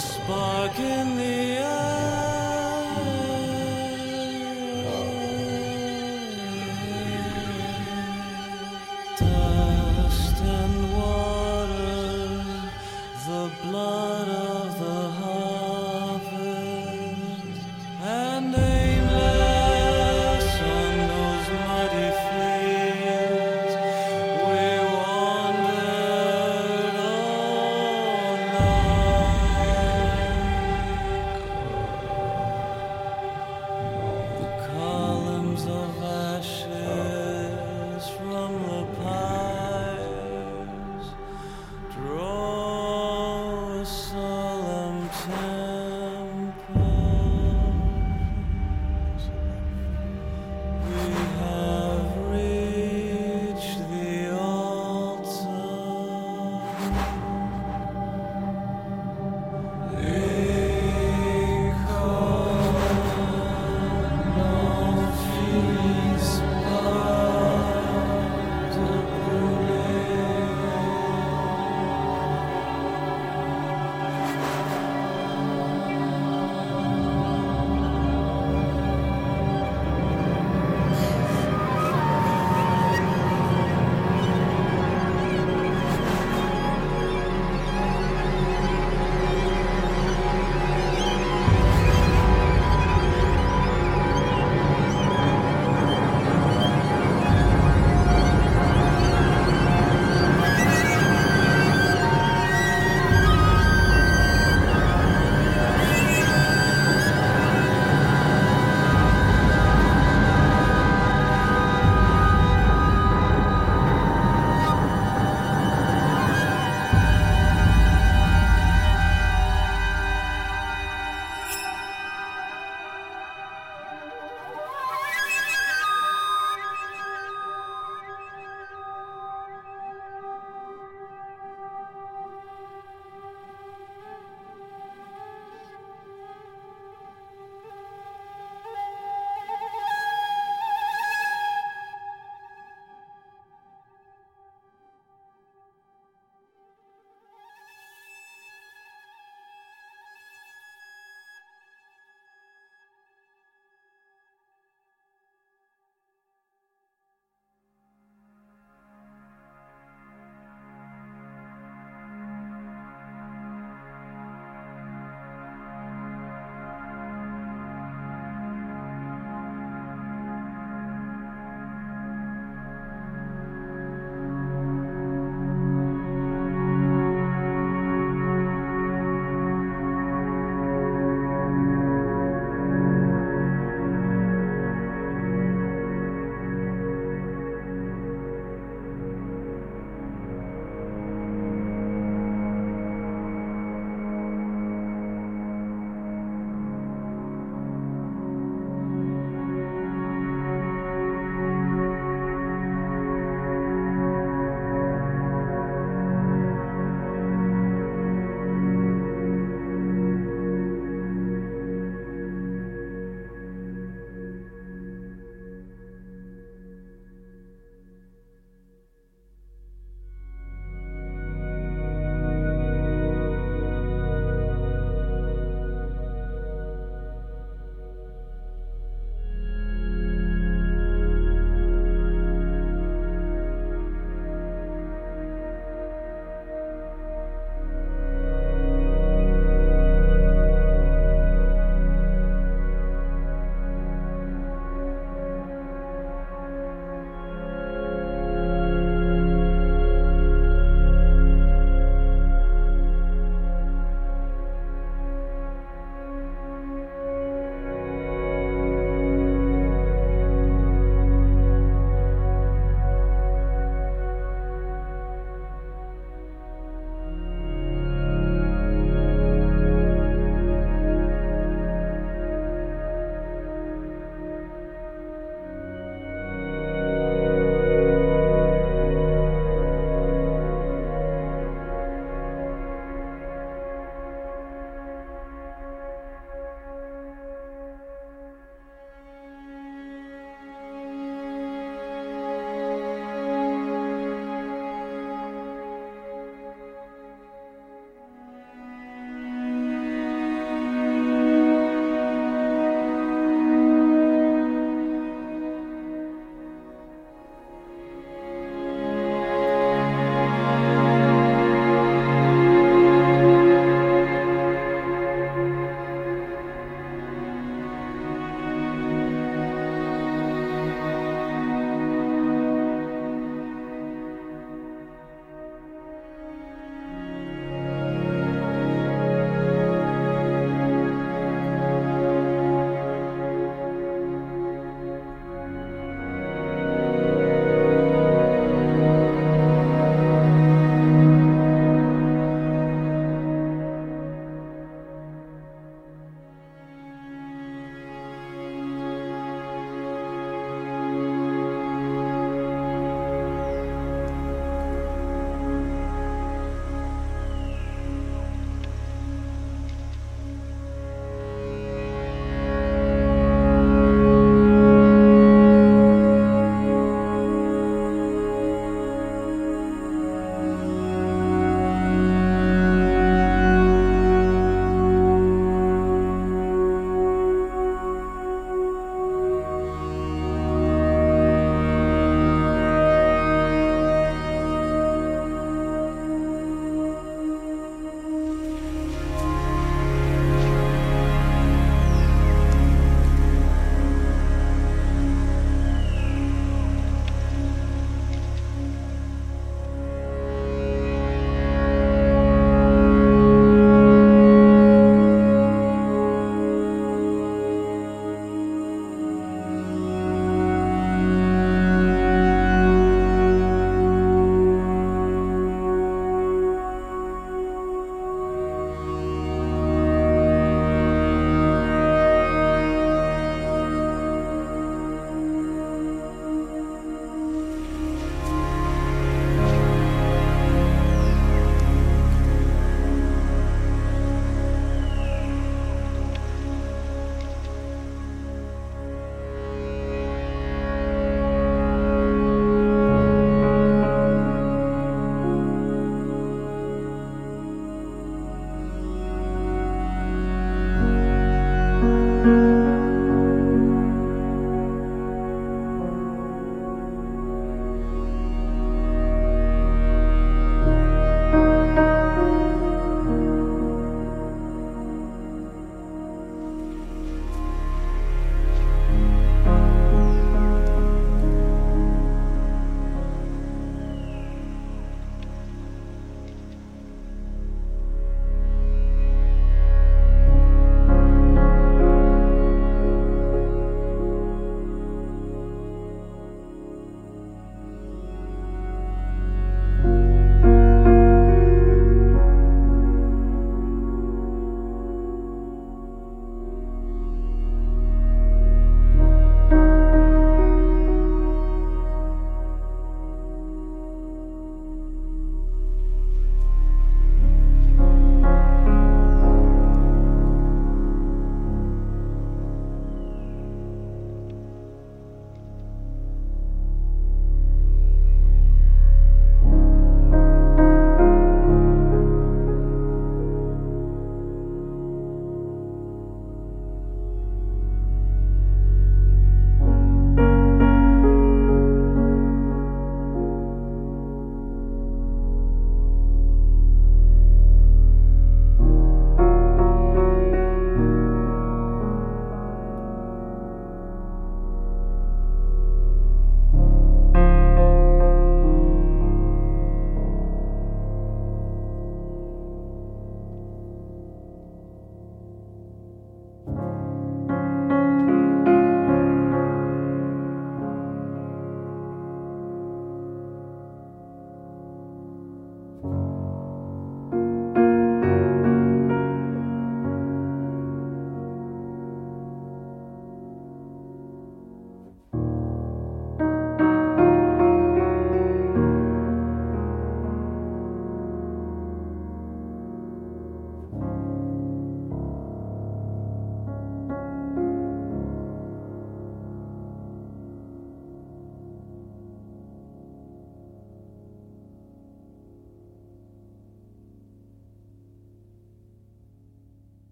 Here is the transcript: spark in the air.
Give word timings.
spark 0.00 0.78
in 0.78 1.16
the 1.16 1.58
air. 1.58 2.37